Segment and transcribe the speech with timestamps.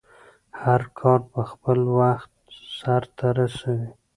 [0.63, 2.31] هرکار په خپل وخټ
[2.79, 3.85] سرته ورسوی